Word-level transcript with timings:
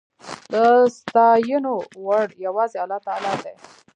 د 0.51 0.53
ستاينو 0.97 1.73
وړ 2.05 2.27
يواځې 2.45 2.77
الله 2.83 2.99
تعالی 3.07 3.33
دی 3.43 3.53